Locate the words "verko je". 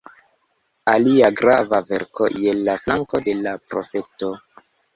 1.91-2.55